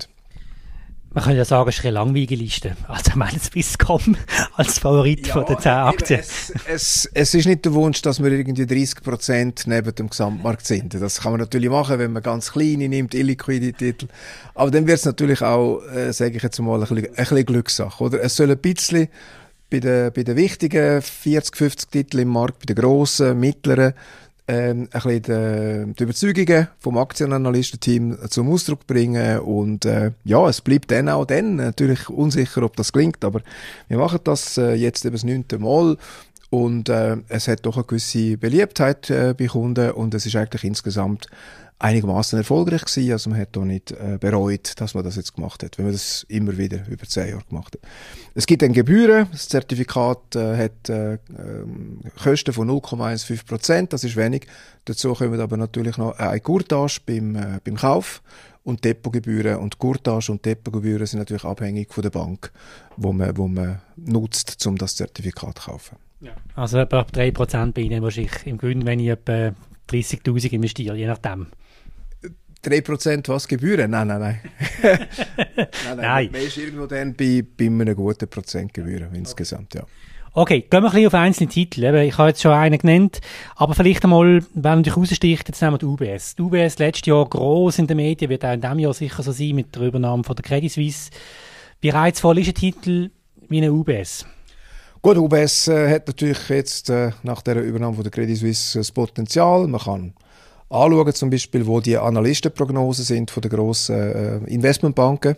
Man 1.15 1.23
kann 1.23 1.37
ja 1.37 1.45
sagen, 1.45 1.69
es 1.69 1.79
ist 1.79 1.85
eine 1.85 1.93
langweilige 1.93 2.35
Liste. 2.35 2.77
Also 2.89 3.11
ich 3.11 3.15
meine 3.15 3.39
Swisscom 3.39 4.17
als 4.57 4.81
Favorit 4.81 5.29
ja, 5.29 5.35
von 5.35 5.45
den 5.45 5.61
10 5.61 5.73
Aktien. 5.73 6.21
Es, 6.21 6.53
es, 6.67 7.11
es, 7.15 7.35
ist 7.35 7.47
nicht 7.47 7.65
der 7.65 7.73
Wunsch, 7.73 8.03
dass 8.03 8.21
wir 8.21 8.33
irgendwie 8.33 8.67
30 8.67 9.01
Prozent 9.01 9.63
neben 9.67 9.95
dem 9.95 10.11
Gesamtmarkt 10.11 10.67
sind. 10.67 10.95
Das 10.95 11.21
kann 11.21 11.31
man 11.31 11.41
natürlich 11.41 11.71
machen, 11.71 12.01
wenn 12.01 12.13
man 12.13 12.23
ganz 12.23 12.51
kleine 12.51 12.89
nimmt, 12.89 13.15
illiquide 13.15 13.73
Titel. 13.73 14.09
Aber 14.57 14.73
dann 14.73 14.89
wird 14.89 14.99
es 14.99 15.05
natürlich 15.05 15.41
auch, 15.41 15.83
äh, 15.87 16.13
sage 16.13 16.37
ich 16.37 16.43
jetzt 16.43 16.59
mal, 16.59 16.75
ein 16.75 16.81
bisschen, 16.81 17.07
ein 17.07 17.15
bisschen 17.15 17.47
Glückssache. 17.47 18.03
Oder? 18.03 18.21
Es 18.21 18.35
soll 18.35 18.51
ein 18.51 18.59
bisschen 18.59 19.07
bei 19.75 19.81
den, 19.81 20.13
bei 20.13 20.23
den 20.23 20.37
wichtigen 20.37 21.03
40, 21.03 21.57
50 21.57 21.91
Titeln 21.91 22.23
im 22.23 22.29
Markt, 22.29 22.61
bei 22.61 22.67
den 22.67 22.77
grossen, 22.77 23.41
mittleren, 23.41 23.95
ähm, 24.47 24.89
ein 24.93 25.01
bisschen 25.01 25.23
die, 25.23 25.95
die 25.95 26.03
Überzeugungen 26.05 26.69
vom 26.79 26.99
Aktienanalystenteam 26.99 28.19
zum 28.29 28.53
Ausdruck 28.53 28.87
bringen 28.87 29.41
und 29.41 29.85
äh, 29.85 30.13
ja, 30.25 30.49
es 30.49 30.61
bleibt 30.61 30.93
dann 30.93 31.09
auch 31.09 31.25
dann 31.25 31.57
natürlich 31.57 32.09
unsicher, 32.09 32.63
ob 32.63 32.77
das 32.77 32.93
klingt, 32.93 33.25
aber 33.25 33.41
wir 33.89 33.99
machen 33.99 34.21
das 34.23 34.59
äh, 34.59 34.75
jetzt 34.75 35.05
eben 35.05 35.15
das 35.15 35.25
neunte 35.25 35.59
Mal 35.59 35.97
und 36.55 36.89
äh, 36.89 37.17
es 37.27 37.49
hat 37.49 37.67
doch 37.67 37.75
eine 37.75 37.85
gewisse 37.85 38.37
Beliebtheit 38.37 39.11
äh, 39.11 39.35
bei 39.37 39.49
Kunden 39.49 39.91
und 39.91 40.15
es 40.15 40.25
ist 40.25 40.37
eigentlich 40.37 40.63
insgesamt 40.63 41.27
einigermaßen 41.81 42.39
erfolgreich 42.39 42.85
gewesen. 42.85 43.11
Also 43.11 43.31
man 43.31 43.41
hat 43.41 43.49
da 43.57 43.65
nicht 43.65 43.91
äh, 43.91 44.19
bereut, 44.21 44.81
dass 44.81 44.95
man 44.95 45.03
das 45.03 45.17
jetzt 45.17 45.35
gemacht 45.35 45.65
hat, 45.65 45.79
wenn 45.79 45.87
man 45.87 45.95
das 45.95 46.25
immer 46.29 46.57
wieder 46.57 46.87
über 46.89 47.07
zehn 47.07 47.31
Jahre 47.31 47.43
gemacht 47.49 47.75
hat. 47.75 47.91
Es 48.37 48.47
gibt 48.47 48.63
dann 48.63 48.73
Gebühren. 48.73 49.27
Das 49.33 49.49
Zertifikat 49.49 50.37
äh, 50.37 50.57
hat 50.57 50.89
äh, 50.89 51.15
ähm, 51.37 52.03
Kosten 52.23 52.53
von 52.53 52.71
0,15 52.71 53.45
Prozent. 53.45 53.93
Das 53.93 54.05
ist 54.05 54.15
wenig. 54.15 54.47
Dazu 54.85 55.13
kommen 55.13 55.41
aber 55.41 55.57
natürlich 55.57 55.97
noch 55.97 56.17
eine 56.17 56.39
Courtage 56.39 57.01
beim, 57.05 57.35
äh, 57.35 57.59
beim 57.65 57.75
Kauf 57.75 58.23
und 58.63 58.85
Depotgebühren. 58.85 59.57
Und 59.57 59.81
Courtage 59.81 60.31
und 60.31 60.45
Depotgebühren 60.45 61.05
sind 61.05 61.19
natürlich 61.19 61.45
abhängig 61.45 61.93
von 61.93 62.03
der 62.03 62.11
Bank, 62.11 62.53
wo 62.97 63.13
man, 63.13 63.37
wo 63.37 63.49
man 63.49 63.81
nutzt, 63.97 64.65
um 64.69 64.79
das 64.79 64.95
Zertifikat 64.95 65.59
zu 65.59 65.65
kaufen. 65.65 65.97
Ja. 66.25 66.33
Also 66.57 66.79
etwa 66.79 67.03
3% 67.03 67.73
bei 67.73 67.83
Ihnen 67.83 68.03
wahrscheinlich 68.03 68.47
im 68.47 68.59
Gewinn, 68.59 68.87
wenn 68.87 69.01
ich 69.01 69.09
etwa 69.09 69.55
30'000 69.91 70.53
investiere, 70.53 70.97
je 70.97 71.07
nachdem. 71.07 71.49
3% 72.65 73.29
was 73.29 73.47
Gebühren? 73.47 73.91
Nein, 73.91 74.09
nein, 74.09 74.21
nein. 74.21 74.41
nein, 74.83 74.99
nein. 75.85 75.97
nein. 75.99 76.29
Man 76.33 76.41
ist 76.41 76.57
irgendwo 76.57 76.87
dann 76.87 77.15
bei, 77.15 77.45
bei 77.57 77.67
einem 77.67 77.95
guten 77.95 78.29
Prozent 78.29 78.73
Gebühren 78.73 79.15
insgesamt, 79.15 79.75
ja. 79.75 79.85
Okay, 80.37 80.63
gehen 80.63 80.83
wir 80.83 80.89
ein 80.89 80.91
bisschen 80.91 81.07
auf 81.07 81.15
einzelne 81.15 81.49
Titel. 81.49 81.85
Ich 81.85 82.19
habe 82.19 82.29
jetzt 82.29 82.43
schon 82.43 82.51
einen 82.51 82.77
genannt, 82.77 83.21
aber 83.55 83.73
vielleicht 83.77 84.03
einmal, 84.03 84.43
wenn 84.55 84.79
natürlich 84.79 84.97
raussticht, 84.97 85.47
jetzt 85.47 85.63
nehmen 85.63 85.75
wir 85.75 85.79
die 85.79 85.85
UBS. 85.85 86.35
Die 86.35 86.43
UBS 86.43 86.79
letztes 86.79 87.07
Jahr 87.07 87.25
groß 87.25 87.79
in 87.79 87.87
den 87.87 87.99
Medien, 87.99 88.31
wird 88.31 88.45
auch 88.45 88.53
in 88.53 88.61
diesem 88.61 88.81
Jahr 88.81 88.95
sicher 88.95 89.23
so 89.23 89.31
sein 89.31 89.55
mit 89.55 89.77
der 89.77 89.83
Übernahme 89.83 90.25
von 90.25 90.35
der 90.35 90.45
Credit 90.45 90.73
Suisse. 90.73 91.13
Wie 91.81 91.91
reizvoll 91.91 92.41
ist 92.41 92.49
ein 92.49 92.55
Titel 92.55 93.11
wie 93.49 93.59
eine 93.59 93.73
UBS? 93.73 94.27
Gut, 95.05 95.19
UBS 95.19 95.69
äh, 95.69 95.91
hat 95.91 96.07
natürlich 96.07 96.49
jetzt 96.49 96.89
äh, 96.89 97.11
nach 97.25 97.43
der 97.43 97.63
Übernahme 97.63 97.97
von 97.97 98.05
der 98.05 98.11
Credit 98.11 98.39
Suisse 98.39 98.79
das 98.79 98.91
Potenzial. 98.91 99.69
Man 99.69 99.79
kann 99.79 100.15
anschauen, 100.71 101.13
zum 101.13 101.29
Beispiel, 101.29 101.67
wo 101.67 101.79
die 101.81 101.99
Analystenprognosen 101.99 103.05
sind 103.05 103.31
von 103.31 103.43
den 103.43 103.51
grossen 103.51 103.97
äh, 103.97 104.37
Investmentbanken. 104.47 105.37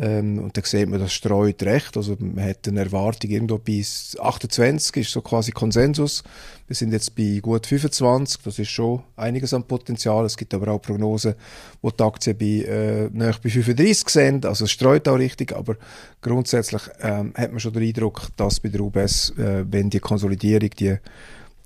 Ähm, 0.00 0.38
und 0.38 0.56
da 0.56 0.62
sieht 0.64 0.88
man, 0.88 0.98
das 0.98 1.12
streut 1.12 1.62
recht. 1.62 1.96
Also 1.96 2.16
man 2.18 2.44
hat 2.44 2.66
eine 2.66 2.80
Erwartung 2.80 3.30
irgendwo 3.30 3.58
bis 3.58 4.16
28, 4.18 4.96
ist 4.96 5.10
so 5.10 5.20
quasi 5.20 5.52
Konsensus. 5.52 6.22
Wir 6.66 6.76
sind 6.76 6.92
jetzt 6.92 7.14
bei 7.14 7.40
gut 7.42 7.66
25, 7.66 8.40
das 8.42 8.58
ist 8.58 8.70
schon 8.70 9.02
einiges 9.16 9.52
an 9.52 9.64
Potenzial. 9.64 10.24
Es 10.24 10.36
gibt 10.36 10.54
aber 10.54 10.72
auch 10.72 10.80
Prognosen, 10.80 11.34
wo 11.82 11.90
die 11.90 12.02
Aktien 12.02 12.38
bei, 12.38 12.46
äh, 12.46 13.10
bei 13.12 13.50
35 13.50 14.08
sind. 14.08 14.46
Also 14.46 14.64
es 14.64 14.70
streut 14.70 15.06
auch 15.06 15.18
richtig, 15.18 15.54
aber 15.54 15.76
grundsätzlich 16.22 16.82
ähm, 17.02 17.34
hat 17.36 17.50
man 17.50 17.60
schon 17.60 17.72
den 17.74 17.82
Eindruck, 17.82 18.28
dass 18.36 18.60
bei 18.60 18.70
der 18.70 18.80
UBS, 18.80 19.30
äh, 19.36 19.64
wenn 19.70 19.90
die 19.90 20.00
Konsolidierung, 20.00 20.70
die 20.70 20.96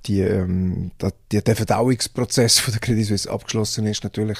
die, 0.05 0.21
ähm, 0.21 0.91
die, 1.31 1.43
der 1.43 1.55
Verdauungsprozess 1.55 2.59
von 2.59 2.73
der 2.73 2.81
Credit 2.81 3.05
Suisse 3.05 3.29
abgeschlossen 3.29 3.85
ist, 3.87 4.03
natürlich 4.03 4.39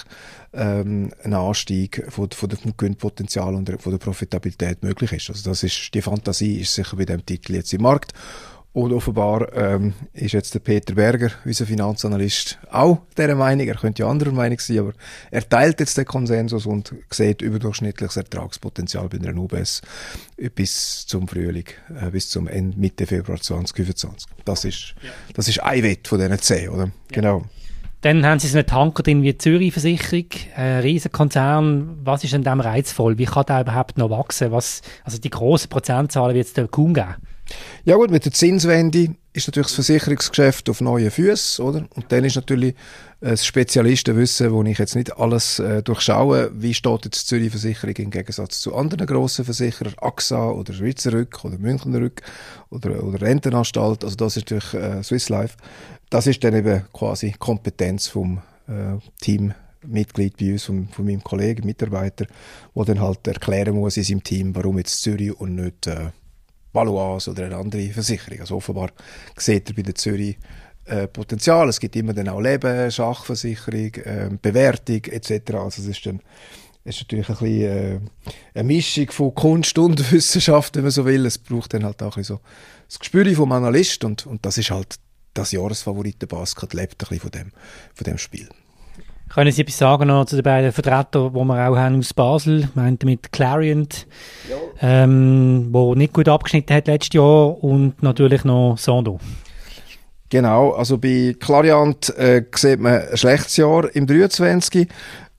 ähm, 0.54 1.12
ein 1.24 1.34
Anstieg 1.34 2.06
von, 2.10 2.30
von 2.32 2.50
dem 2.50 2.78
Gewinnpotenzial 2.78 3.56
und 3.56 3.70
von 3.82 3.92
der 3.92 4.00
Profitabilität 4.00 4.84
möglich 4.84 5.12
ist. 5.12 5.30
Also 5.30 5.50
das 5.50 5.64
ist, 5.64 5.94
die 5.94 6.02
Fantasie 6.02 6.60
ist 6.62 6.74
sicher 6.74 6.98
bei 6.98 7.06
dem 7.06 7.26
Titel 7.26 7.56
jetzt 7.56 7.74
im 7.74 7.82
Markt. 7.82 8.14
Und 8.76 8.92
offenbar 8.92 9.54
ähm, 9.54 9.94
ist 10.12 10.34
jetzt 10.34 10.54
der 10.54 10.60
Peter 10.60 10.96
Berger, 10.96 11.32
unser 11.46 11.66
Finanzanalyst, 11.66 12.60
auch 12.70 13.04
dieser 13.18 13.34
Meinung. 13.34 13.66
Er 13.66 13.76
könnte 13.76 14.04
ja 14.04 14.10
anderer 14.10 14.34
Meinung 14.34 14.60
sein, 14.60 14.80
aber 14.80 14.92
er 15.32 15.48
teilt 15.48 15.80
jetzt 15.80 15.98
den 15.98 16.04
Konsensus 16.04 16.66
und 16.66 16.94
sieht 17.10 17.42
überdurchschnittliches 17.42 18.18
Ertragspotenzial 18.18 19.08
bei 19.08 19.18
der 19.20 19.34
UBS 19.34 19.82
bis 20.56 21.06
zum 21.08 21.26
Frühling, 21.26 21.68
äh, 22.02 22.10
bis 22.12 22.30
zum 22.30 22.50
Ende, 22.50 22.78
Mitte 22.78 23.08
Februar 23.08 23.40
2025. 23.40 24.28
Das 24.44 24.66
ist, 24.66 24.94
ja. 25.02 25.10
das 25.34 25.48
ist 25.48 25.64
ein 25.64 25.82
Wett 25.82 26.10
von 26.10 26.20
diesen 26.20 26.38
zehn, 26.40 26.68
oder? 26.68 26.84
Ja. 26.84 26.92
Genau. 27.14 27.46
Dann 28.02 28.26
haben 28.26 28.40
Sie 28.40 28.50
so 28.50 28.58
einen 28.58 28.68
Tanker 28.68 29.04
drin 29.04 29.22
wie 29.22 29.32
die 29.32 29.38
Zürich-Versicherung, 29.38 30.28
ein 30.54 30.82
Riesenkonzern. 30.82 32.02
Was 32.04 32.26
ist 32.26 32.34
denn 32.34 32.44
dem 32.44 32.60
reizvoll? 32.60 33.18
Wie 33.18 33.26
kann 33.26 33.46
der 33.46 33.62
überhaupt 33.62 33.98
noch 33.98 34.10
wachsen? 34.10 34.52
Was, 34.52 34.82
also 35.06 35.18
die 35.18 35.30
grossen 35.30 35.70
Prozentzahlen 35.70 36.36
wird 36.36 36.48
es 36.48 36.54
da 36.54 36.68
kaum 36.68 36.94
geben. 36.94 37.16
Ja 37.84 37.96
gut, 37.96 38.10
mit 38.10 38.26
der 38.26 38.32
Zinswende 38.32 39.16
ist 39.34 39.48
natürlich 39.48 39.68
das 39.68 39.76
Versicherungsgeschäft 39.76 40.70
auf 40.70 40.82
neuen 40.82 41.12
Füßen, 41.12 41.64
oder? 41.64 41.86
Und 41.96 42.06
dann 42.10 42.24
ist 42.24 42.36
natürlich 42.36 42.74
das 43.20 43.46
Spezialistenwissen, 43.46 44.52
wo 44.52 44.64
ich 44.64 44.78
jetzt 44.78 44.96
nicht 44.96 45.18
alles 45.18 45.60
äh, 45.60 45.84
durchschaue, 45.84 46.52
wie 46.56 46.74
steht 46.74 47.06
jetzt 47.06 47.28
Zürich 47.28 47.52
Versicherung 47.52 47.96
im 47.96 48.12
Gegensatz 48.12 48.62
zu 48.62 48.76
anderen 48.76 49.06
grossen 49.06 49.46
Versicherern, 49.46 49.94
AXA 49.98 50.50
oder 50.50 50.74
Schweizer 50.74 51.14
Rück 51.14 51.44
oder 51.44 51.58
Münchner 51.58 52.00
Rück 52.00 52.22
oder, 52.70 53.04
oder 53.04 53.22
Rentenanstalt, 53.22 54.04
also 54.04 54.16
das 54.16 54.38
ist 54.38 54.52
natürlich 54.52 54.74
äh, 54.74 55.04
Swiss 55.04 55.30
Life. 55.30 55.58
Das 56.10 56.28
ist 56.28 56.44
dann 56.44 56.56
eben 56.56 56.84
quasi 56.94 57.34
Kompetenz 57.38 58.08
vom 58.08 58.42
äh, 58.68 58.98
Team 59.22 59.54
Mitglied 59.86 60.38
bei 60.38 60.54
uns, 60.54 60.64
von, 60.64 60.88
von 60.88 61.06
meinem 61.06 61.24
Kollegen, 61.24 61.66
Mitarbeiter, 61.66 62.26
wo 62.74 62.84
dann 62.84 63.02
halt 63.02 63.28
erklären 63.28 63.76
muss 63.76 63.98
in 63.98 64.04
seinem 64.04 64.24
Team, 64.24 64.56
warum 64.56 64.78
jetzt 64.78 65.02
Zürich 65.02 65.40
und 65.40 65.56
nicht 65.56 65.88
äh, 65.88 66.12
Valois 66.76 67.28
oder 67.28 67.46
eine 67.46 67.58
andere 67.58 67.90
Versicherung. 67.90 68.42
Also 68.42 68.58
offenbar 68.58 68.92
sieht 69.38 69.70
er 69.70 69.76
bei 69.76 69.82
der 69.82 69.96
Zürich 69.96 70.38
äh, 70.86 71.08
Potenzial. 71.08 71.70
Es 71.70 71.80
gibt 71.80 71.96
immer 71.96 72.14
dann 72.14 72.30
auch 72.30 72.42
Leben, 72.42 72.92
Schachversicherung, 72.92 73.94
äh, 73.96 74.30
Bewertung 74.42 75.04
etc. 75.06 75.54
Also 75.56 75.82
es 75.82 75.88
ist 75.88 76.06
dann 76.06 76.22
ist 76.84 77.02
natürlich 77.02 77.30
ein 77.30 77.36
bisschen, 77.36 77.62
äh, 77.64 78.00
eine 78.54 78.64
Mischung 78.64 79.10
von 79.10 79.34
Kunst 79.34 79.78
und 79.80 80.12
Wissenschaft, 80.12 80.76
wenn 80.76 80.84
man 80.84 80.92
so 80.92 81.06
will. 81.06 81.26
Es 81.26 81.40
braucht 81.40 81.74
dann 81.74 81.84
halt 81.84 82.04
auch 82.04 82.18
ein 82.18 82.24
so 82.24 82.40
das 82.88 83.00
Gespür 83.00 83.26
vom 83.36 83.52
Analyst 83.52 84.04
und, 84.04 84.28
und 84.28 84.46
das 84.46 84.60
ist 84.60 84.70
halt 84.70 84.96
das 85.34 85.52
Jahresfavoriten-Basket 85.52 86.74
lebt 86.74 86.94
ein 86.94 86.98
bisschen 86.98 87.20
von 87.20 87.32
dem, 87.32 87.52
von 87.94 88.04
dem 88.06 88.18
Spiel. 88.18 88.48
Können 89.30 89.52
Sie 89.52 89.62
etwas 89.62 89.78
sagen 89.78 90.08
noch 90.08 90.26
zu 90.26 90.36
den 90.36 90.44
beiden 90.44 90.72
Vertretern, 90.72 91.34
die 91.34 91.40
wir 91.40 91.70
auch 91.70 91.76
haben 91.76 92.00
aus 92.00 92.14
Basel? 92.14 92.62
Ich 92.62 92.76
meine 92.76 92.98
mit 93.04 93.32
Clarient, 93.32 94.08
ja. 94.50 95.04
ähm, 95.04 95.70
wo 95.72 95.96
nicht 95.96 96.14
gut 96.14 96.30
abgeschnitten 96.30 96.76
hat 96.76 96.88
letztes 96.88 97.16
Jahr 97.16 97.64
und 97.64 98.02
natürlich 98.02 98.44
noch 98.46 98.78
Sando. 98.78 99.20
Genau, 100.30 100.72
also 100.72 100.98
bei 100.98 101.36
Clariant 101.40 102.10
äh, 102.18 102.44
sieht 102.56 102.80
man 102.80 103.02
ein 103.02 103.18
schlechtes 103.18 103.58
Jahr 103.58 103.94
im 103.96 104.08
23. 104.08 104.88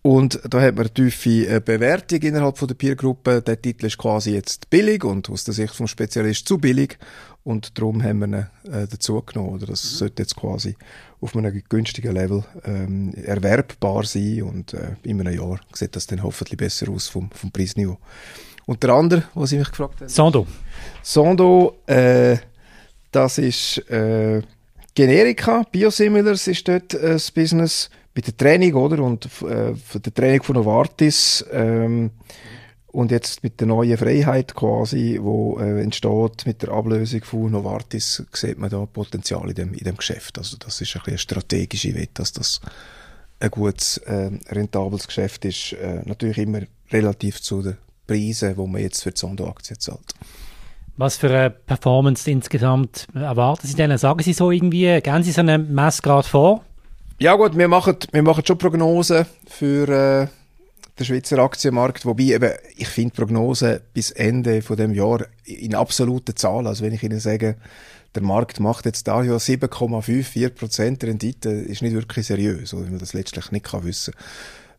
Und 0.02 0.38
da 0.48 0.60
hat 0.60 0.76
man 0.76 0.86
eine 0.86 0.94
tiefe 0.94 1.48
äh, 1.48 1.60
Bewertung 1.60 2.20
innerhalb 2.20 2.58
von 2.58 2.68
der 2.68 2.76
Peergruppe. 2.76 3.42
Der 3.42 3.60
Titel 3.60 3.86
ist 3.86 3.98
quasi 3.98 4.34
jetzt 4.34 4.70
billig 4.70 5.02
und 5.02 5.28
aus 5.30 5.42
der 5.42 5.52
Sicht 5.52 5.74
vom 5.74 5.88
Spezialist 5.88 6.46
zu 6.46 6.58
billig. 6.58 6.96
Und 7.46 7.78
darum 7.78 8.02
haben 8.02 8.18
wir 8.18 8.26
ihn 8.26 8.72
äh, 8.72 8.88
dazu 8.88 9.22
genommen. 9.22 9.54
Oder 9.54 9.66
das 9.66 9.84
mhm. 9.84 9.96
sollte 9.98 10.22
jetzt 10.24 10.34
quasi 10.34 10.74
auf 11.20 11.36
einem 11.36 11.62
günstigen 11.68 12.12
Level 12.12 12.42
ähm, 12.64 13.14
erwerbbar 13.14 14.02
sein. 14.02 14.42
Und 14.42 14.74
äh, 14.74 14.96
in 15.04 15.20
einem 15.20 15.32
Jahr 15.32 15.60
sieht 15.72 15.94
das 15.94 16.08
dann 16.08 16.24
hoffentlich 16.24 16.56
besser 16.58 16.90
aus 16.90 17.06
vom, 17.06 17.30
vom 17.30 17.52
Preisniveau. 17.52 17.98
Und 18.66 18.82
der 18.82 18.90
andere, 18.90 19.22
was 19.34 19.52
ich 19.52 19.60
mich 19.60 19.70
gefragt 19.70 20.00
habe? 20.00 20.10
Sondo. 20.10 20.44
Sondo, 21.04 21.76
äh, 21.86 22.36
das 23.12 23.38
ist 23.38 23.78
äh, 23.90 24.42
Generika, 24.92 25.62
Biosimilars 25.70 26.48
ist 26.48 26.66
dort 26.66 26.94
äh, 26.94 27.12
das 27.12 27.30
Business 27.30 27.90
bei 28.12 28.22
der 28.22 28.36
Training, 28.36 28.74
oder? 28.74 29.00
Und 29.04 29.28
äh, 29.42 29.72
die 29.94 30.10
Training 30.10 30.42
von 30.42 30.56
Novartis 30.56 31.46
ähm, 31.52 32.10
und 32.96 33.10
jetzt 33.10 33.42
mit 33.42 33.60
der 33.60 33.66
neuen 33.66 33.98
Freiheit 33.98 34.54
quasi, 34.54 35.18
wo 35.20 35.58
äh, 35.60 35.82
entsteht 35.82 36.46
mit 36.46 36.62
der 36.62 36.70
Ablösung 36.70 37.22
von 37.24 37.50
Novartis, 37.50 38.24
sieht 38.32 38.58
man 38.58 38.70
da 38.70 38.86
Potenzial 38.86 39.50
in 39.50 39.54
dem, 39.54 39.74
in 39.74 39.84
dem 39.84 39.98
Geschäft. 39.98 40.38
Also 40.38 40.56
das 40.56 40.80
ist 40.80 40.96
ein 40.96 41.00
bisschen 41.00 41.12
eine 41.12 41.18
strategische 41.18 41.94
Wette, 41.94 42.14
dass 42.14 42.32
das 42.32 42.62
ein 43.38 43.50
gutes, 43.50 43.98
äh, 43.98 44.30
rentables 44.48 45.06
Geschäft 45.06 45.44
ist. 45.44 45.74
Äh, 45.74 46.00
natürlich 46.06 46.38
immer 46.38 46.60
relativ 46.90 47.42
zu 47.42 47.60
den 47.60 47.76
Preisen, 48.06 48.56
wo 48.56 48.66
man 48.66 48.80
jetzt 48.80 49.02
für 49.02 49.10
die 49.10 49.20
Sonderaktie 49.20 49.76
zahlt. 49.76 50.14
Was 50.96 51.18
für 51.18 51.28
eine 51.28 51.50
Performance 51.50 52.30
insgesamt 52.30 53.08
erwarten 53.14 53.66
Sie 53.66 53.74
denn? 53.74 53.96
Sagen 53.98 54.22
Sie 54.22 54.32
so 54.32 54.50
irgendwie, 54.50 55.02
gehen 55.02 55.22
Sie 55.22 55.32
so 55.32 55.42
einen 55.42 55.74
Messgrad 55.74 56.24
vor? 56.24 56.64
Ja 57.18 57.34
gut, 57.34 57.58
wir 57.58 57.68
machen, 57.68 57.96
wir 58.10 58.22
machen 58.22 58.42
schon 58.46 58.56
Prognosen 58.56 59.26
für 59.46 59.88
äh, 59.88 60.28
den 60.98 61.04
Schweizer 61.04 61.38
Aktienmarkt, 61.38 62.06
wobei 62.06 62.24
eben, 62.24 62.52
ich 62.76 62.88
finde 62.88 63.14
Prognosen 63.14 63.80
bis 63.92 64.10
Ende 64.10 64.62
von 64.62 64.76
dem 64.76 64.94
Jahr 64.94 65.26
in 65.44 65.74
absoluten 65.74 66.36
Zahlen, 66.36 66.66
also 66.66 66.84
wenn 66.84 66.94
ich 66.94 67.02
Ihnen 67.02 67.20
sage, 67.20 67.56
der 68.14 68.22
Markt 68.22 68.60
macht 68.60 68.86
jetzt 68.86 69.06
da 69.06 69.22
ja 69.22 69.36
7,54% 69.36 71.06
Rendite, 71.06 71.50
ist 71.50 71.82
nicht 71.82 71.92
wirklich 71.92 72.26
seriös, 72.26 72.74
wenn 72.74 72.90
man 72.90 72.98
das 72.98 73.12
letztlich 73.12 73.50
nicht 73.52 73.66
kann 73.66 73.84
wissen. 73.84 74.14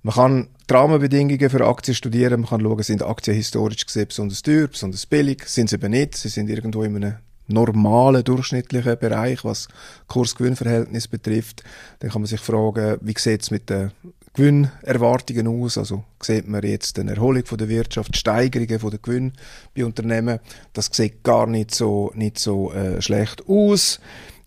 Man 0.02 0.16
kann 0.16 0.48
die 0.68 0.74
Rahmenbedingungen 0.74 1.50
für 1.50 1.68
Aktien 1.68 1.94
studieren, 1.94 2.42
man 2.42 2.50
kann 2.50 2.62
schauen, 2.62 2.84
sind 2.84 3.04
Aktien 3.04 3.36
historisch 3.36 3.86
gesehen 3.86 4.08
besonders 4.08 4.42
teuer, 4.42 4.68
besonders 4.68 5.06
billig, 5.06 5.44
sind 5.46 5.70
sie 5.70 5.76
eben 5.76 5.92
nicht, 5.92 6.16
sie 6.16 6.30
sind 6.30 6.50
irgendwo 6.50 6.82
in 6.84 6.96
einem 6.96 7.16
normalen, 7.48 8.24
durchschnittlichen 8.24 8.98
Bereich, 8.98 9.44
was 9.44 9.68
Kurs-Gewinn-Verhältnis 10.08 11.08
betrifft. 11.08 11.64
Dann 12.00 12.12
kann 12.12 12.22
man 12.22 12.28
sich 12.28 12.42
fragen, 12.42 12.98
wie 13.02 13.16
sieht 13.18 13.44
es 13.44 13.52
mit 13.52 13.70
den 13.70 13.92
Gewinnerwartungen 14.38 15.48
aus? 15.48 15.78
Also 15.78 16.04
sieht 16.22 16.48
man 16.48 16.62
jetzt 16.64 17.00
eine 17.00 17.16
Erholung 17.16 17.44
von 17.46 17.58
der 17.58 17.70
Wirtschaft, 17.70 18.16
Steigerungen 18.16 18.80
von 18.80 18.92
der 18.92 19.00
Gewinn 19.00 19.34
bei 19.76 19.84
Unternehmen? 19.84 20.40
Das 20.74 20.90
sieht 20.92 21.24
gar 21.24 21.48
nicht 21.48 21.74
so, 21.74 22.12
nicht 22.14 22.38
so 22.38 22.72
äh, 22.72 23.02
schlecht 23.02 23.48
aus. 23.48 24.00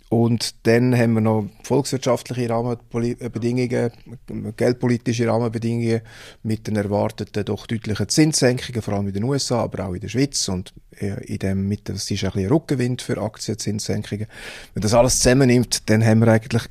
Und 0.09 0.67
dann 0.67 0.97
haben 0.97 1.13
wir 1.15 1.21
noch 1.21 1.49
volkswirtschaftliche 1.63 2.51
Rahmenbedingungen, 2.51 3.93
geldpolitische 4.57 5.29
Rahmenbedingungen 5.29 6.01
mit 6.43 6.67
den 6.67 6.75
erwarteten 6.75 7.45
doch 7.45 7.67
deutlichen 7.69 8.09
Zinssenkungen, 8.09 8.83
vor 8.83 8.95
allem 8.95 9.07
in 9.07 9.15
den 9.15 9.25
USA, 9.25 9.63
aber 9.63 9.87
auch 9.87 9.95
in 9.95 10.01
der 10.01 10.09
Schweiz. 10.09 10.49
Und 10.49 10.73
äh, 10.99 11.25
in 11.25 11.39
dem 11.39 11.69
mit, 11.69 11.89
das 11.89 12.11
ist 12.11 12.25
ein 12.25 12.31
bisschen 12.33 12.51
Rückenwind 12.51 13.03
für 13.03 13.21
Aktienzinssenkungen. 13.21 14.27
Wenn 14.75 14.83
das 14.83 14.95
alles 14.95 15.19
zusammennimmt, 15.19 15.89
dann 15.89 16.05
haben 16.05 16.21
wir 16.21 16.29
eigentlich 16.29 16.69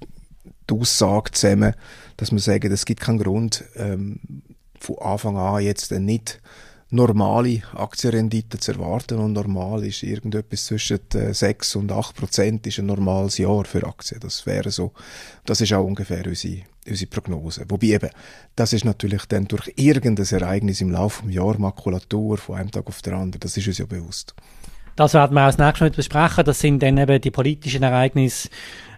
die 0.70 0.74
Aussage 0.74 1.32
zusammen, 1.32 1.74
dass 2.18 2.32
wir 2.32 2.40
sagen, 2.40 2.72
es 2.72 2.86
gibt 2.86 3.02
keinen 3.02 3.20
Grund, 3.20 3.64
ähm, 3.76 4.20
von 4.80 4.98
Anfang 5.00 5.38
an 5.38 5.62
jetzt 5.62 5.92
nicht 5.92 6.42
normale 6.92 7.62
Aktienrendite 7.76 8.58
zu 8.58 8.74
erwarten. 8.74 9.20
Und 9.20 9.34
normal 9.34 9.86
ist 9.86 10.04
irgendetwas 10.04 10.66
zwischen 10.66 11.00
6 11.12 11.76
äh, 11.76 11.78
und 11.78 11.92
8 11.92 12.16
Prozent 12.16 12.68
ist 12.68 12.80
ein 12.80 12.88
normales 12.88 13.38
Jahr 13.38 13.66
für 13.66 13.86
Aktien. 13.86 14.20
Das 14.22 14.46
wäre 14.46 14.72
so. 14.72 14.94
Das 15.46 15.62
ist 15.62 15.74
auch 15.74 15.84
ungefähr 15.84 16.26
unsere, 16.26 16.64
unsere 16.88 17.10
Prognose. 17.10 17.66
Wobei 17.68 17.88
eben, 17.88 18.10
das 18.56 18.74
ist 18.74 18.86
natürlich 18.86 19.26
dann 19.26 19.46
durch 19.46 19.72
irgendein 19.76 20.26
Ereignis 20.26 20.82
im 20.82 20.92
Laufe 20.92 21.26
des 21.26 21.36
Jahres 21.36 21.60
Makulatur 21.60 22.38
von 22.38 22.56
einem 22.56 22.72
Tag 22.72 22.88
auf 22.88 23.02
den 23.02 23.14
anderen. 23.14 23.40
Das 23.40 23.56
ist 23.56 23.68
uns 23.68 23.78
ja 23.78 23.86
bewusst. 23.86 24.34
Das 24.96 25.14
werden 25.14 25.34
wir 25.34 25.44
als 25.44 25.58
nächstes 25.58 25.80
Mal 25.80 25.92
besprechen. 25.92 26.44
Das 26.44 26.60
sind 26.60 26.84
dann 26.84 26.98
eben 26.98 27.22
die 27.22 27.32
politischen 27.32 27.84
Ereignisse, 27.84 28.50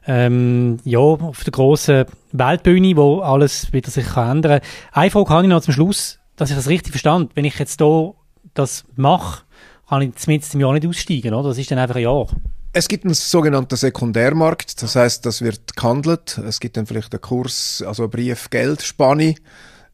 ähm, 0.07 0.77
ja, 0.83 0.99
auf 0.99 1.43
der 1.43 1.51
grossen 1.51 2.05
Weltbühne, 2.31 2.95
wo 2.95 3.19
alles 3.19 3.71
wieder 3.73 3.91
sich 3.91 4.05
kann 4.05 4.37
ändern 4.37 4.59
kann. 4.59 4.69
Eine 4.91 5.11
Frage 5.11 5.29
habe 5.29 5.43
ich 5.43 5.49
noch 5.49 5.61
zum 5.61 5.73
Schluss 5.73 6.19
dass 6.41 6.49
ich 6.49 6.55
das 6.55 6.67
richtig 6.67 6.91
verstand. 6.91 7.35
Wenn 7.35 7.45
ich 7.45 7.59
jetzt 7.59 7.79
hier 7.79 8.15
das 8.55 8.83
mache, 8.95 9.43
kann 9.87 10.01
ich 10.01 10.15
zumindest 10.15 10.55
im 10.55 10.61
Jahr 10.61 10.73
nicht 10.73 10.87
aussteigen, 10.87 11.35
oder? 11.35 11.49
Das 11.49 11.57
ist 11.59 11.69
dann 11.69 11.77
einfach 11.77 11.97
ein 11.97 12.01
Jahr. 12.01 12.27
Es 12.73 12.87
gibt 12.87 13.05
einen 13.05 13.13
sogenannten 13.13 13.75
Sekundärmarkt, 13.75 14.81
das 14.81 14.95
heißt, 14.95 15.23
das 15.25 15.41
wird 15.43 15.75
gehandelt. 15.75 16.39
Es 16.39 16.59
gibt 16.59 16.77
dann 16.77 16.87
vielleicht 16.87 17.13
einen 17.13 17.21
Kurs, 17.21 17.83
also 17.85 18.03
eine 18.03 18.09
Brief-Geld-Spanne. 18.09 19.35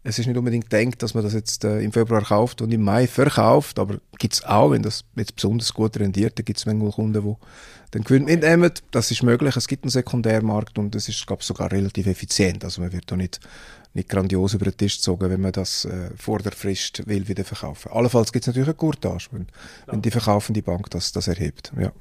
Es 0.08 0.18
ist 0.18 0.26
nicht 0.26 0.38
unbedingt 0.38 0.72
denkt, 0.72 1.04
dass 1.04 1.14
man 1.16 1.24
das 1.26 1.34
jetzt 1.34 1.66
äh, 1.66 1.82
im 1.82 1.92
Februar 1.92 2.24
kauft 2.24 2.62
und 2.62 2.74
im 2.74 2.82
Mai 2.82 3.08
verkauft, 3.08 3.78
aber 3.78 3.98
gibt 4.18 4.36
es 4.36 4.46
auch, 4.46 4.72
wenn 4.72 4.82
das 4.82 5.04
jetzt 5.18 5.36
besonders 5.36 5.74
gut 5.74 6.00
rendiert, 6.00 6.40
dann 6.40 6.46
gibt 6.46 6.60
es 6.60 6.66
manchmal 6.66 6.92
Kunden, 6.92 7.22
die 7.22 7.36
den 7.94 8.04
Gewinn 8.06 8.24
mitnehmen. 8.24 8.72
Das 8.92 9.12
ist 9.12 9.22
möglich. 9.22 9.58
Es 9.58 9.68
gibt 9.68 9.84
einen 9.84 9.90
Sekundärmarkt 9.90 10.80
und 10.80 10.96
es 10.96 11.10
ist, 11.10 11.28
glaube 11.28 11.44
sogar 11.44 11.74
relativ 11.74 12.08
effizient. 12.08 12.64
Also 12.64 12.80
man 12.80 12.94
wird 12.94 13.12
da 13.12 13.18
nicht 13.18 13.42
nicht 13.94 14.08
grandios 14.08 14.54
über 14.54 14.64
den 14.64 14.78
Tisch 14.78 14.96
gezogen, 14.96 15.30
wenn 15.30 15.42
man 15.42 15.52
das 15.52 15.84
äh, 15.84 16.12
vor 16.16 16.40
der 16.40 16.54
Frist 16.54 17.06
will 17.06 17.28
wieder 17.28 17.44
verkaufen. 17.44 17.92
Allenfalls 17.92 18.32
gibt 18.32 18.44
es 18.44 18.48
natürlich 18.48 18.70
eine 18.70 18.76
Courtage, 18.76 19.28
wenn, 19.32 19.42
ja. 19.42 19.94
wenn 19.94 20.02
die 20.02 20.12
verkaufende 20.12 20.62
Bank 20.62 20.90
das, 20.90 21.12
das 21.12 21.28
erhebt. 21.28 21.74
Ja. 21.78 21.92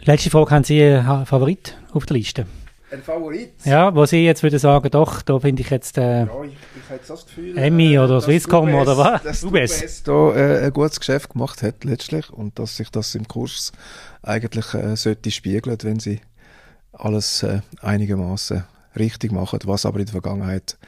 Letzte 0.00 0.30
Frage, 0.30 0.50
haben 0.50 0.64
Sie 0.64 0.82
einen 0.82 1.26
Favorit 1.26 1.76
auf 1.92 2.06
der 2.06 2.16
Liste? 2.16 2.46
Ein 2.90 3.02
Favorit? 3.02 3.52
Ja, 3.64 3.92
wo 3.94 4.06
Sie 4.06 4.24
jetzt 4.24 4.44
würden 4.44 4.60
sagen, 4.60 4.88
doch, 4.90 5.20
da 5.22 5.40
finde 5.40 5.62
ich 5.62 5.70
jetzt 5.70 5.98
äh, 5.98 6.24
Ja, 6.24 6.44
ich, 6.44 6.52
ich 6.52 7.06
das 7.08 7.26
Gefühl... 7.26 7.58
Emmy 7.58 7.94
äh, 7.94 7.98
oder 7.98 8.14
dass 8.14 8.24
Swisscom 8.24 8.72
oder 8.74 8.96
was? 8.96 9.22
Dass 9.24 9.42
UBS. 9.42 9.82
UBS 9.82 10.02
da 10.04 10.34
äh, 10.34 10.66
ein 10.66 10.72
gutes 10.72 11.00
Geschäft 11.00 11.30
gemacht 11.30 11.62
hat 11.62 11.82
letztlich 11.84 12.30
und 12.30 12.58
dass 12.60 12.76
sich 12.76 12.88
das 12.90 13.14
im 13.16 13.26
Kurs 13.26 13.72
eigentlich 14.22 14.72
äh, 14.74 14.94
sollte 14.96 15.32
spiegeln, 15.32 15.76
wenn 15.82 15.98
sie 15.98 16.20
alles 16.92 17.42
äh, 17.42 17.60
einigermaßen 17.80 18.64
richtig 18.96 19.32
machen, 19.32 19.58
was 19.64 19.84
aber 19.84 19.98
in 19.98 20.06
der 20.06 20.12
Vergangenheit 20.12 20.78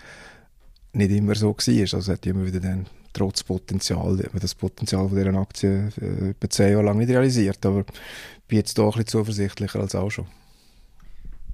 nicht 0.93 1.11
immer 1.11 1.35
so 1.35 1.49
war. 1.49 1.81
Also 1.81 1.99
es 1.99 2.09
hat 2.09 2.27
immer 2.27 2.47
wieder 2.47 2.61
dann 2.61 2.87
trotz 3.13 3.43
Potenzial, 3.43 4.17
das 4.41 4.55
Potenzial 4.55 5.09
von 5.09 5.19
dieser 5.19 5.35
Aktie 5.35 5.91
äh, 6.01 6.31
etwa 6.31 6.49
zehn 6.49 6.73
Jahre 6.73 6.85
lang 6.85 6.99
nicht 6.99 7.11
realisiert, 7.11 7.65
aber 7.67 7.81
ich 7.81 7.87
bin 8.47 8.59
jetzt 8.59 8.79
da 8.79 8.85
ein 8.85 8.91
bisschen 8.91 9.07
zuversichtlicher 9.09 9.81
als 9.81 9.97
auch 9.97 10.11
schon. 10.11 10.27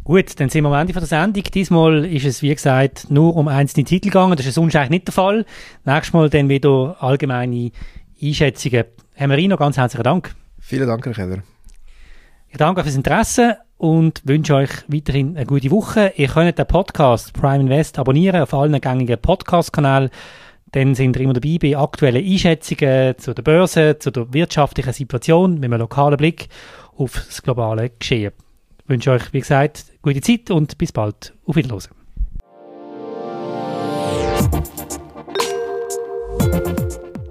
Gut, 0.05 0.39
dann 0.39 0.51
sind 0.51 0.65
wir 0.65 0.69
am 0.69 0.79
Ende 0.79 0.93
von 0.93 1.01
der 1.01 1.09
Sendung. 1.09 1.43
Diesmal 1.45 2.05
ist 2.05 2.27
es, 2.27 2.43
wie 2.43 2.55
gesagt, 2.55 3.11
nur 3.11 3.35
um 3.35 3.49
einzelne 3.49 3.85
Titel 3.85 4.09
gegangen. 4.11 4.37
Das 4.37 4.45
ist 4.45 4.57
sonst 4.57 4.77
eigentlich 4.77 4.91
nicht 4.91 5.07
der 5.07 5.15
Fall. 5.15 5.47
Nächstes 5.87 6.13
Mal 6.13 6.29
dann 6.29 6.51
wieder 6.51 6.95
allgemeine 7.01 7.71
Einschätzungen. 8.23 8.85
Herr 9.15 9.29
Marino, 9.29 9.57
ganz 9.57 9.79
herzlichen 9.79 10.03
Dank. 10.03 10.35
Vielen 10.61 10.87
Dank, 10.87 11.07
Herr 11.07 11.15
Keller. 11.15 11.39
Ich 12.49 12.59
danke 12.59 12.83
fürs 12.83 12.97
Interesse 12.97 13.57
und 13.79 14.21
wünsche 14.27 14.55
euch 14.57 14.69
weiterhin 14.89 15.39
eine 15.39 15.47
gute 15.47 15.71
Woche. 15.71 16.13
Ihr 16.17 16.29
könnt 16.29 16.59
den 16.59 16.67
Podcast 16.67 17.33
Prime 17.33 17.63
Invest 17.63 17.99
abonnieren 17.99 18.43
auf 18.43 18.53
allen 18.53 18.79
gängigen 18.79 19.19
Podcast-Kanälen. 19.19 20.11
Dann 20.73 20.95
sind 20.95 21.17
ihr 21.17 21.23
immer 21.23 21.33
dabei 21.33 21.57
bei 21.59 21.79
aktuellen 21.79 22.23
Einschätzungen 22.23 23.17
zu 23.17 23.33
der 23.33 23.43
Börse, 23.43 23.99
zu 23.99 24.11
der 24.11 24.31
wirtschaftlichen 24.35 24.93
Situation 24.93 25.55
mit 25.55 25.65
einem 25.65 25.81
lokalen 25.81 26.19
Blick 26.19 26.49
auf 26.95 27.15
das 27.27 27.43
globale 27.43 27.89
Geschehen. 27.99 28.33
Ich 28.85 28.91
wünsche 28.91 29.13
euch, 29.13 29.33
wie 29.33 29.41
gesagt, 29.41 29.87
gute 30.03 30.21
Zeit 30.21 30.51
und 30.51 30.77
bis 30.77 30.93
bald. 30.93 31.33
Auf 31.47 31.57
Wiedersehen. 31.57 31.95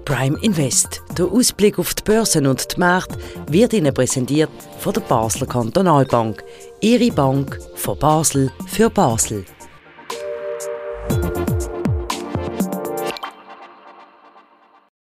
Prime 0.04 0.36
Invest. 0.42 1.00
Der 1.16 1.26
Ausblick 1.26 1.78
auf 1.78 1.94
die 1.94 2.02
Börsen 2.02 2.48
und 2.48 2.74
die 2.74 2.80
Märkte 2.80 3.18
wird 3.46 3.72
Ihnen 3.72 3.94
präsentiert 3.94 4.50
von 4.80 4.94
der 4.94 5.02
Basler 5.02 5.46
Kantonalbank. 5.46 6.42
Ihre 6.80 7.12
Bank 7.12 7.60
von 7.76 7.98
Basel 8.00 8.50
für 8.66 8.90
Basel. 8.90 9.44